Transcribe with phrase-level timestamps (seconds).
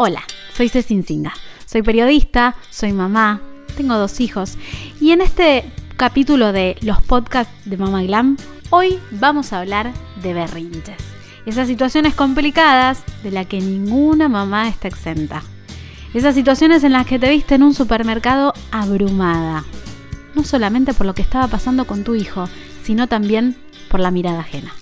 [0.00, 0.22] Hola,
[0.56, 1.32] soy Cecin Singa.
[1.66, 3.40] Soy periodista, soy mamá,
[3.76, 4.56] tengo dos hijos
[5.00, 5.64] y en este
[5.96, 8.36] capítulo de los podcasts de Mama Glam,
[8.70, 9.92] hoy vamos a hablar
[10.22, 10.98] de berrinches.
[11.46, 15.42] Esas situaciones complicadas de las que ninguna mamá está exenta.
[16.14, 19.64] Esas situaciones en las que te viste en un supermercado abrumada.
[20.36, 22.48] No solamente por lo que estaba pasando con tu hijo,
[22.84, 23.56] sino también
[23.88, 24.72] por la mirada ajena.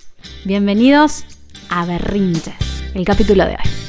[0.45, 1.25] Bienvenidos
[1.69, 2.53] a Berrinches,
[2.93, 3.86] el capítulo de hoy.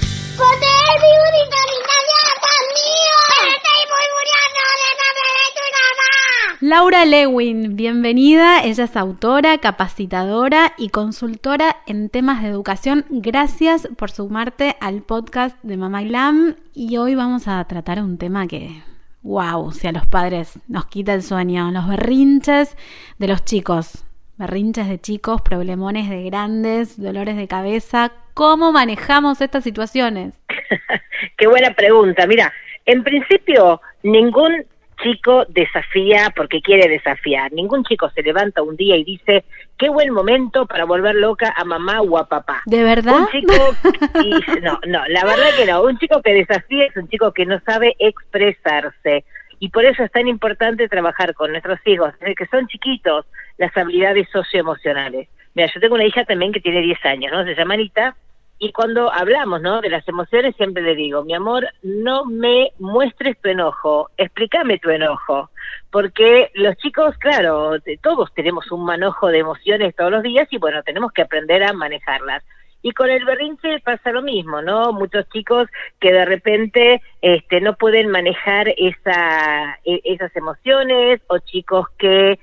[6.68, 8.62] Laura Lewin, bienvenida.
[8.62, 13.06] Ella es autora, capacitadora y consultora en temas de educación.
[13.08, 16.56] Gracias por sumarte al podcast de Mamá Glam.
[16.74, 18.82] Y hoy vamos a tratar un tema que,
[19.22, 22.76] wow, si a los padres nos quita el sueño, los berrinches
[23.16, 24.04] de los chicos.
[24.36, 28.12] Berrinches de chicos, problemones de grandes, dolores de cabeza.
[28.34, 30.34] ¿Cómo manejamos estas situaciones?
[31.38, 32.26] Qué buena pregunta.
[32.26, 32.52] Mira,
[32.84, 34.66] en principio, ningún
[34.98, 37.52] chico desafía porque quiere desafiar.
[37.52, 39.44] Ningún chico se levanta un día y dice,
[39.76, 42.62] qué buen momento para volver loca a mamá o a papá.
[42.66, 43.20] ¿De verdad?
[43.20, 43.54] Un chico,
[44.62, 45.82] no, no, la verdad que no.
[45.82, 49.24] Un chico que desafía es un chico que no sabe expresarse.
[49.60, 53.26] Y por eso es tan importante trabajar con nuestros hijos, desde que son chiquitos,
[53.56, 55.28] las habilidades socioemocionales.
[55.54, 57.44] Mira, yo tengo una hija también que tiene 10 años, ¿no?
[57.44, 58.14] Se llama Anita,
[58.58, 59.80] y cuando hablamos ¿no?
[59.80, 64.90] de las emociones siempre le digo, mi amor, no me muestres tu enojo, explícame tu
[64.90, 65.50] enojo,
[65.90, 70.82] porque los chicos, claro, todos tenemos un manojo de emociones todos los días y bueno,
[70.82, 72.42] tenemos que aprender a manejarlas.
[72.80, 74.92] Y con el berrinche pasa lo mismo, ¿no?
[74.92, 75.68] Muchos chicos
[75.98, 82.38] que de repente este, no pueden manejar esa, e, esas emociones o chicos que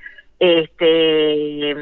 [0.53, 1.75] este,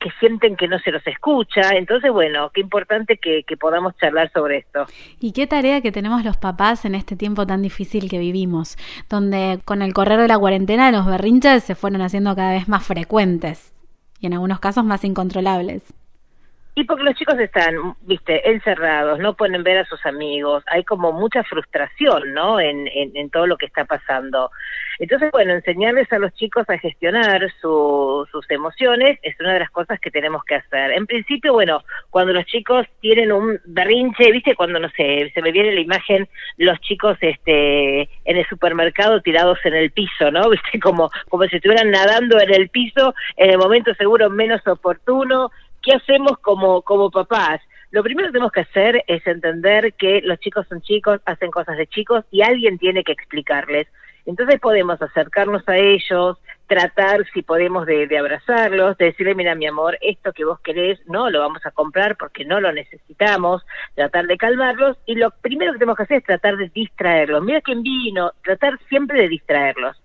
[0.00, 1.70] que sienten que no se los escucha.
[1.72, 4.86] Entonces, bueno, qué importante que, que, podamos charlar sobre esto.
[5.20, 8.76] Y qué tarea que tenemos los papás en este tiempo tan difícil que vivimos,
[9.08, 12.86] donde con el correr de la cuarentena los berrinches se fueron haciendo cada vez más
[12.86, 13.72] frecuentes
[14.20, 15.82] y en algunos casos más incontrolables.
[16.78, 21.10] Y porque los chicos están, viste, encerrados, no pueden ver a sus amigos, hay como
[21.10, 22.60] mucha frustración, ¿no?
[22.60, 22.86] En,
[23.32, 24.52] todo lo que está pasando.
[25.00, 29.98] Entonces, bueno, enseñarles a los chicos a gestionar sus emociones es una de las cosas
[29.98, 30.92] que tenemos que hacer.
[30.92, 35.50] En principio, bueno, cuando los chicos tienen un berrinche, viste, cuando, no sé, se me
[35.50, 36.28] viene la imagen,
[36.58, 40.48] los chicos este, en el supermercado tirados en el piso, ¿no?
[40.50, 45.50] Viste, como, como si estuvieran nadando en el piso en el momento seguro menos oportuno,
[45.88, 47.60] ¿qué hacemos como, como papás?
[47.90, 51.78] Lo primero que tenemos que hacer es entender que los chicos son chicos, hacen cosas
[51.78, 53.86] de chicos y alguien tiene que explicarles.
[54.26, 59.96] Entonces podemos acercarnos a ellos, tratar si podemos de, abrazarlos, de decirle, mira mi amor,
[60.02, 64.36] esto que vos querés no lo vamos a comprar porque no lo necesitamos, tratar de
[64.36, 67.42] calmarlos y lo primero que tenemos que hacer es tratar de distraerlos.
[67.42, 69.96] Mira quién vino, tratar siempre de distraerlos.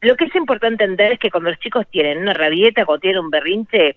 [0.00, 3.20] Lo que es importante entender es que cuando los chicos tienen una rabieta, cuando tienen
[3.20, 3.96] un berrinche,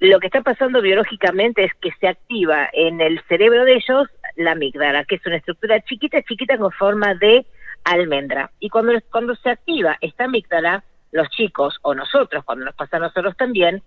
[0.00, 4.52] lo que está pasando biológicamente es que se activa en el cerebro de ellos la
[4.52, 7.46] amígdala, que es una estructura chiquita, chiquita con forma de
[7.84, 8.50] almendra.
[8.60, 13.00] Y cuando, cuando se activa esta amígdala, los chicos o nosotros, cuando nos pasa a
[13.00, 13.82] nosotros también,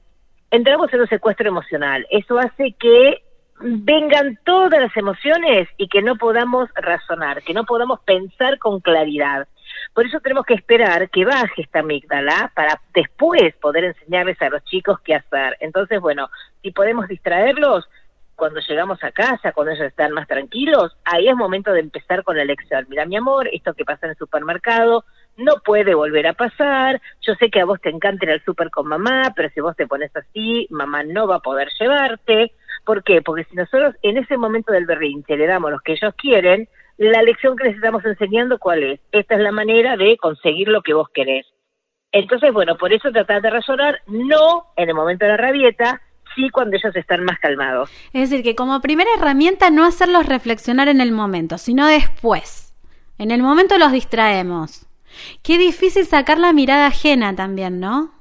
[0.51, 2.05] entramos en un secuestro emocional.
[2.11, 3.23] Eso hace que
[3.59, 9.47] vengan todas las emociones y que no podamos razonar, que no podamos pensar con claridad.
[9.93, 14.63] Por eso tenemos que esperar que baje esta amígdala para después poder enseñarles a los
[14.65, 15.57] chicos qué hacer.
[15.59, 16.29] Entonces, bueno,
[16.61, 17.87] si podemos distraerlos,
[18.35, 22.35] cuando llegamos a casa, cuando ellos están más tranquilos, ahí es momento de empezar con
[22.35, 22.85] la lección.
[22.89, 25.05] Mira, mi amor, esto que pasa en el supermercado
[25.37, 27.01] no puede volver a pasar.
[27.21, 29.75] Yo sé que a vos te encanta ir al super con mamá, pero si vos
[29.75, 32.51] te pones así, mamá no va a poder llevarte.
[32.85, 33.21] ¿Por qué?
[33.21, 36.67] Porque si nosotros en ese momento del berrinche le damos lo que ellos quieren,
[36.97, 38.99] la lección que les estamos enseñando, ¿cuál es?
[39.11, 41.45] Esta es la manera de conseguir lo que vos querés.
[42.11, 46.01] Entonces, bueno, por eso tratar de razonar, no en el momento de la rabieta,
[46.35, 47.89] sí cuando ellos están más calmados.
[48.13, 52.73] Es decir, que como primera herramienta no hacerlos reflexionar en el momento, sino después.
[53.17, 54.87] En el momento los distraemos.
[55.41, 58.11] Qué difícil sacar la mirada ajena también, ¿no?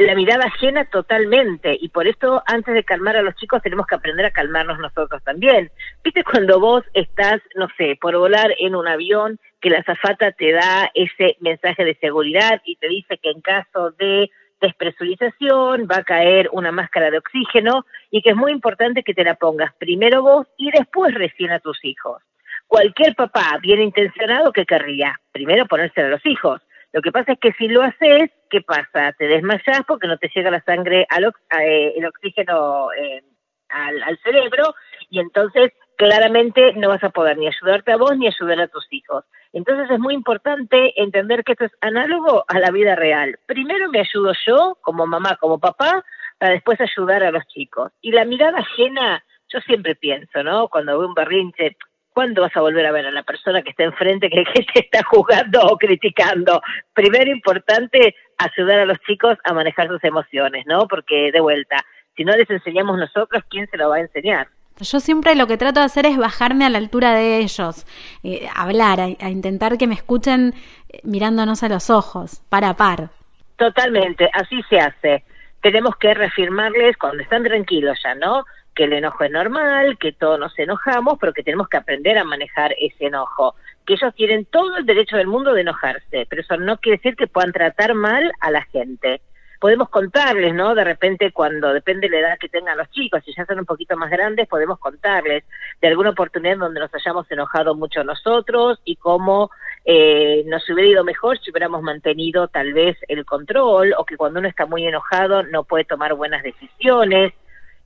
[0.00, 3.94] La mirada ajena totalmente y por esto antes de calmar a los chicos tenemos que
[3.94, 5.70] aprender a calmarnos nosotros también.
[6.02, 10.52] ¿Viste cuando vos estás, no sé, por volar en un avión que la azafata te
[10.52, 14.30] da ese mensaje de seguridad y te dice que en caso de
[14.60, 19.24] despresurización va a caer una máscara de oxígeno y que es muy importante que te
[19.24, 22.22] la pongas primero vos y después recién a tus hijos?
[22.66, 26.62] Cualquier papá bien intencionado que querría primero ponérselo a los hijos
[26.92, 29.12] lo que pasa es que si lo haces, ¿qué pasa?
[29.16, 33.22] Te desmayas porque no te llega la sangre, al, eh, el oxígeno eh,
[33.68, 34.74] al, al cerebro
[35.08, 38.86] y entonces claramente no vas a poder ni ayudarte a vos ni ayudar a tus
[38.90, 39.24] hijos.
[39.52, 43.38] Entonces es muy importante entender que esto es análogo a la vida real.
[43.46, 46.04] Primero me ayudo yo, como mamá, como papá,
[46.38, 47.92] para después ayudar a los chicos.
[48.00, 50.68] Y la mirada ajena, yo siempre pienso, ¿no?
[50.68, 51.76] Cuando veo un berrinche,
[52.20, 54.80] ¿cuándo vas a volver a ver a la persona que está enfrente que, que te
[54.80, 56.60] está jugando o criticando?
[56.92, 60.86] Primero importante, ayudar a los chicos a manejar sus emociones, ¿no?
[60.86, 61.76] Porque de vuelta,
[62.14, 64.48] si no les enseñamos nosotros, ¿quién se lo va a enseñar?
[64.78, 67.86] Yo siempre lo que trato de hacer es bajarme a la altura de ellos,
[68.22, 70.52] eh, hablar, a, a, intentar que me escuchen
[70.90, 73.08] eh, mirándonos a los ojos, par a par.
[73.56, 75.24] Totalmente, así se hace.
[75.62, 78.44] Tenemos que reafirmarles cuando están tranquilos ya, ¿no?
[78.74, 82.24] Que el enojo es normal, que todos nos enojamos, pero que tenemos que aprender a
[82.24, 83.54] manejar ese enojo.
[83.86, 87.16] Que ellos tienen todo el derecho del mundo de enojarse, pero eso no quiere decir
[87.16, 89.20] que puedan tratar mal a la gente
[89.60, 90.74] podemos contarles, ¿no?
[90.74, 93.66] De repente cuando depende de la edad que tengan los chicos, si ya son un
[93.66, 95.44] poquito más grandes, podemos contarles
[95.80, 99.50] de alguna oportunidad donde nos hayamos enojado mucho nosotros y cómo
[99.84, 104.40] eh, nos hubiera ido mejor si hubiéramos mantenido tal vez el control o que cuando
[104.40, 107.34] uno está muy enojado no puede tomar buenas decisiones.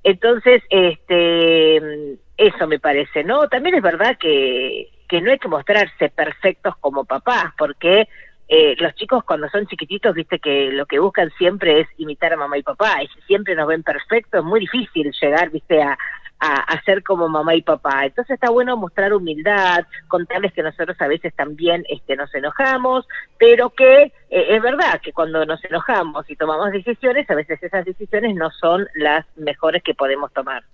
[0.04, 3.48] Entonces, este, eso me parece, ¿no?
[3.48, 8.06] También es verdad que, que no hay que mostrarse perfectos como papás, porque
[8.46, 12.36] eh, los chicos cuando son chiquititos, viste que lo que buscan siempre es imitar a
[12.36, 15.80] mamá y papá, y si siempre nos ven perfectos, es muy difícil llegar, viste,
[16.44, 18.04] a, a, ser como mamá y papá.
[18.04, 23.06] Entonces está bueno mostrar humildad, contarles que nosotros a veces también este, nos enojamos,
[23.38, 27.84] pero que eh, es verdad que cuando nos enojamos y tomamos decisiones, a veces esas
[27.84, 30.64] decisiones no son las mejores que podemos tomar.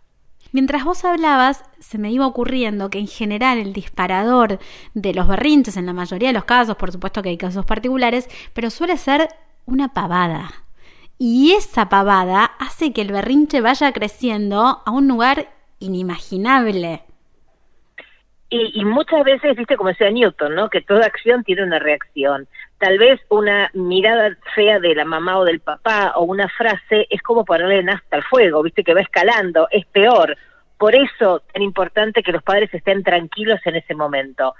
[0.52, 4.58] Mientras vos hablabas, se me iba ocurriendo que en general el disparador
[4.94, 8.28] de los berrinches, en la mayoría de los casos, por supuesto que hay casos particulares,
[8.52, 9.28] pero suele ser
[9.66, 10.50] una pavada.
[11.18, 15.50] Y esa pavada hace que el berrinche vaya creciendo a un lugar
[15.80, 17.02] inimaginable.
[18.48, 20.70] Y, y, muchas veces, viste, como decía Newton, ¿no?
[20.70, 22.48] Que toda acción tiene una reacción.
[22.78, 27.22] Tal vez una mirada fea de la mamá o del papá o una frase es
[27.22, 30.36] como ponerle nafta al fuego, viste, que va escalando, es peor.
[30.78, 34.54] Por eso es importante que los padres estén tranquilos en ese momento.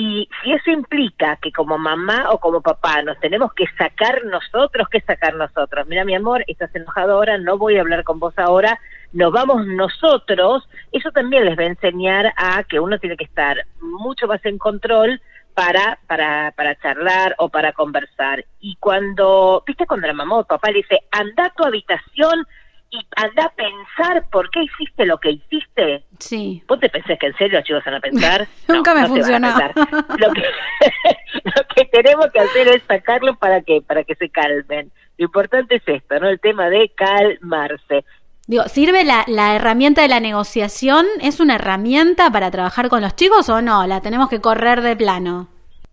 [0.00, 4.86] Y si eso implica que como mamá o como papá nos tenemos que sacar nosotros,
[4.88, 5.88] ¿qué sacar nosotros?
[5.88, 8.78] Mira, mi amor, estás enojado ahora, no voy a hablar con vos ahora,
[9.12, 13.56] nos vamos nosotros, eso también les va a enseñar a que uno tiene que estar
[13.80, 15.20] mucho más en control
[15.52, 18.44] para, para, para charlar o para conversar.
[18.60, 22.46] Y cuando, viste, cuando la mamá o papá le dice, anda a tu habitación
[22.90, 26.04] y anda a pensar por qué hiciste lo que hiciste.
[26.18, 26.62] Sí.
[26.66, 28.48] ¿Vos te pensás que en serio los chicos van a pensar?
[28.68, 29.48] Nunca me funcionó.
[29.50, 30.42] Lo que,
[31.44, 34.90] lo que tenemos que hacer es sacarlo para que, para que se calmen.
[35.18, 36.28] Lo importante es esto, ¿no?
[36.28, 38.04] El tema de calmarse.
[38.46, 41.04] Digo, ¿sirve la, la, herramienta de la negociación?
[41.20, 43.86] ¿Es una herramienta para trabajar con los chicos o no?
[43.86, 45.48] ¿La tenemos que correr de plano?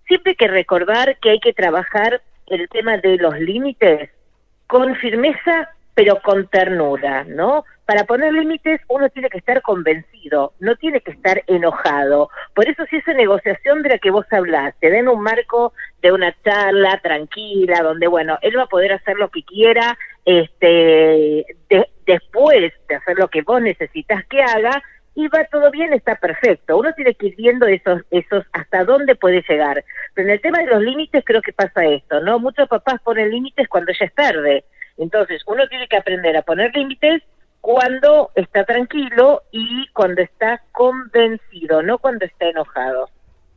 [0.07, 4.09] Siempre hay que recordar que hay que trabajar el tema de los límites
[4.67, 7.63] con firmeza, pero con ternura, ¿no?
[7.85, 12.29] Para poner límites uno tiene que estar convencido, no tiene que estar enojado.
[12.53, 16.11] Por eso si esa negociación de la que vos hablás te den un marco de
[16.11, 21.89] una charla tranquila, donde, bueno, él va a poder hacer lo que quiera, este, de,
[22.05, 24.83] después de hacer lo que vos necesitas que haga,
[25.17, 26.77] y va todo bien, está perfecto.
[26.77, 29.85] Uno tiene que ir viendo esos, esos hasta dónde puede llegar.
[30.13, 32.37] Pero en el tema de los límites creo que pasa esto, ¿no?
[32.37, 34.65] Muchos papás ponen límites cuando ya es tarde.
[34.97, 37.23] Entonces, uno tiene que aprender a poner límites
[37.61, 43.09] cuando está tranquilo y cuando está convencido, no cuando está enojado.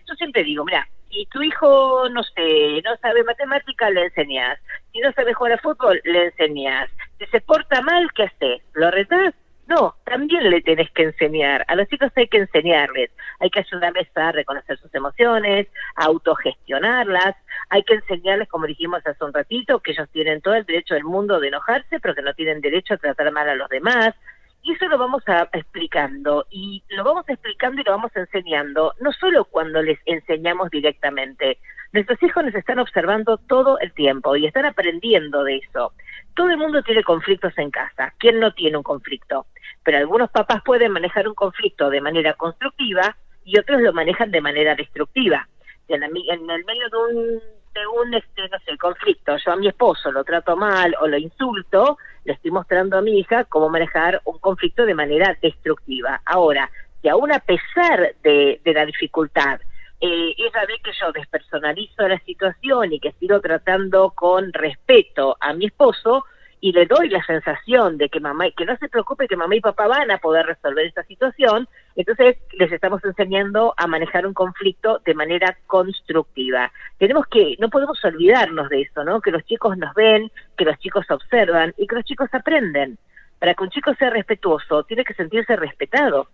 [0.09, 4.59] Yo siempre digo, mira, si tu hijo, no sé, no sabe matemática, le enseñas.
[4.92, 6.90] Si no sabe jugar a fútbol, le enseñas.
[7.18, 8.62] Si se porta mal, ¿qué haces?
[8.75, 9.35] ¿Lo retás?
[9.66, 11.62] No, también le tenés que enseñar.
[11.68, 13.11] A los chicos hay que enseñarles.
[13.38, 17.37] Hay que ayudarles a reconocer sus emociones, a autogestionarlas.
[17.70, 21.04] Hay que enseñarles, como dijimos hace un ratito, que ellos tienen todo el derecho del
[21.04, 24.14] mundo de enojarse, pero que no tienen derecho a tratar mal a los demás.
[24.62, 29.12] Y eso lo vamos a explicando y lo vamos explicando y lo vamos enseñando, no
[29.12, 31.58] solo cuando les enseñamos directamente.
[31.92, 35.94] Nuestros hijos nos están observando todo el tiempo y están aprendiendo de eso.
[36.34, 38.12] Todo el mundo tiene conflictos en casa.
[38.18, 39.46] ¿Quién no tiene un conflicto?
[39.84, 44.42] Pero algunos papás pueden manejar un conflicto de manera constructiva y otros lo manejan de
[44.42, 45.48] manera destructiva.
[45.88, 47.40] En, el medio de un
[47.87, 51.98] un este, no sé, conflicto, yo a mi esposo lo trato mal o lo insulto,
[52.25, 56.20] le estoy mostrando a mi hija cómo manejar un conflicto de manera destructiva.
[56.25, 56.70] Ahora,
[57.00, 59.60] si aún a pesar de, de la dificultad,
[60.00, 65.52] eh, ella ve que yo despersonalizo la situación y que sigo tratando con respeto a
[65.54, 66.25] mi esposo
[66.60, 69.60] y le doy la sensación de que mamá, que no se preocupe que mamá y
[69.60, 75.00] papá van a poder resolver esta situación, Entonces les estamos enseñando a manejar un conflicto
[75.04, 76.70] de manera constructiva.
[76.98, 79.20] Tenemos que, no podemos olvidarnos de eso, ¿no?
[79.20, 82.98] Que los chicos nos ven, que los chicos observan y que los chicos aprenden.
[83.38, 86.28] Para que un chico sea respetuoso, tiene que sentirse respetado.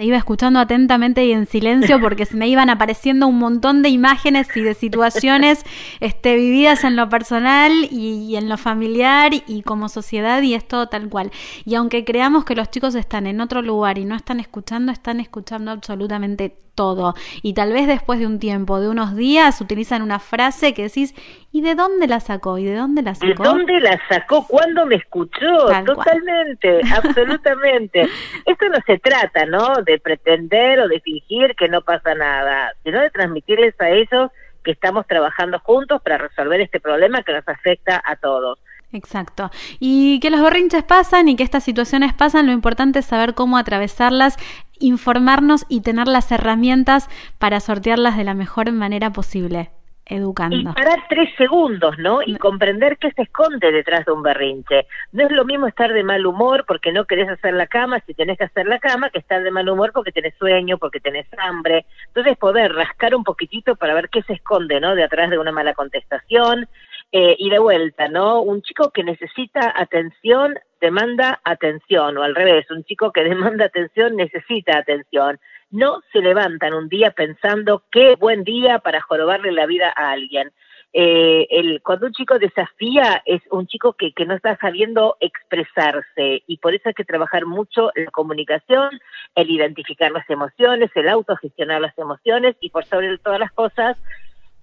[0.00, 3.90] Te iba escuchando atentamente y en silencio porque se me iban apareciendo un montón de
[3.90, 5.62] imágenes y de situaciones
[6.00, 10.86] este, vividas en lo personal y, en lo familiar y como sociedad y es todo
[10.86, 11.30] tal cual.
[11.66, 15.20] Y aunque creamos que los chicos están en otro lugar y no están escuchando, están
[15.20, 17.14] escuchando absolutamente todo.
[17.42, 21.14] Y tal vez después de un tiempo, de unos días, utilizan una frase que decís,
[21.52, 22.58] ¿y de dónde la sacó?
[22.58, 23.42] ¿Y de dónde la sacó?
[23.42, 24.46] ¿De dónde la sacó?
[24.46, 25.66] ¿Cuándo me escuchó?
[25.84, 28.08] Totalmente, absolutamente.
[28.46, 29.82] Esto no se trata, ¿no?
[29.84, 34.30] De pretender o de fingir que no pasa nada, sino de transmitirles a ellos
[34.62, 38.58] que estamos trabajando juntos para resolver este problema que nos afecta a todos.
[38.92, 39.50] Exacto.
[39.78, 43.56] Y que los berrinches pasan y que estas situaciones pasan, lo importante es saber cómo
[43.56, 44.36] atravesarlas,
[44.80, 49.70] informarnos y tener las herramientas para sortearlas de la mejor manera posible
[50.10, 50.56] educando.
[50.56, 52.20] Y parar tres segundos, ¿no?
[52.24, 54.86] Y comprender qué se esconde detrás de un berrinche.
[55.12, 58.14] No es lo mismo estar de mal humor porque no querés hacer la cama, si
[58.14, 61.26] tenés que hacer la cama, que estar de mal humor porque tenés sueño, porque tenés
[61.38, 61.86] hambre.
[62.08, 64.94] Entonces poder rascar un poquitito para ver qué se esconde, ¿no?
[64.94, 66.68] De atrás de una mala contestación,
[67.12, 68.40] eh, y de vuelta, ¿no?
[68.40, 74.16] Un chico que necesita atención demanda atención, o al revés, un chico que demanda atención
[74.16, 75.38] necesita atención.
[75.70, 80.52] No se levantan un día pensando qué buen día para jorobarle la vida a alguien.
[80.92, 86.42] Eh, el, cuando un chico desafía es un chico que, que no está sabiendo expresarse
[86.48, 88.98] y por eso hay que trabajar mucho la comunicación,
[89.36, 93.96] el identificar las emociones, el autogestionar las emociones y por sobre todas las cosas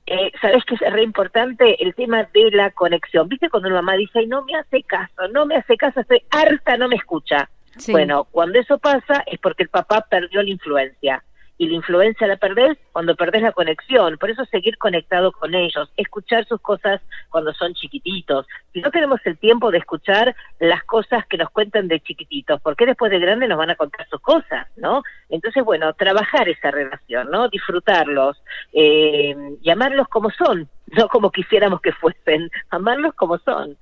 [0.08, 3.28] eh, sabes que es re importante el tema de la conexión.
[3.28, 6.78] ¿Viste cuando una mamá dice, no me hace caso, no me hace caso, estoy harta,
[6.78, 7.50] no me escucha?
[7.90, 11.24] Bueno, cuando eso pasa es porque el papá perdió la influencia
[11.58, 14.18] y la influencia la perdés cuando perdés la conexión.
[14.18, 18.46] Por eso seguir conectado con ellos, escuchar sus cosas cuando son chiquititos.
[18.74, 22.86] Si no tenemos el tiempo de escuchar las cosas que nos cuentan de chiquititos, porque
[22.86, 25.02] después de grande nos van a contar sus cosas, ¿no?
[25.30, 27.50] Entonces, bueno, trabajar esa relación, ¿no?
[27.50, 28.42] Disfrutarlos,
[28.74, 33.78] eh, llamarlos como son, no como quisiéramos que fuesen, amarlos como son.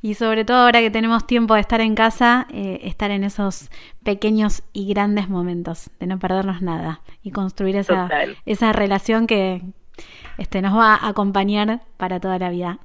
[0.00, 3.70] Y sobre todo ahora que tenemos tiempo de estar en casa, eh, estar en esos
[4.04, 8.08] pequeños y grandes momentos, de no perdernos nada y construir esa,
[8.44, 9.62] esa relación que
[10.38, 12.78] este, nos va a acompañar para toda la vida.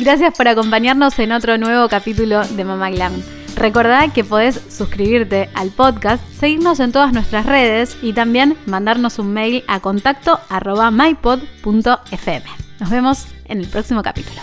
[0.00, 3.37] Gracias por acompañarnos en otro nuevo capítulo de Mama Glam.
[3.58, 9.32] Recordá que podés suscribirte al podcast, seguirnos en todas nuestras redes y también mandarnos un
[9.32, 12.44] mail a contacto arroba mypod.fm.
[12.78, 14.40] Nos vemos en el próximo capítulo.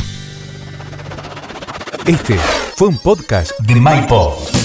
[2.06, 2.36] Este
[2.76, 4.65] fue un podcast de MyPod.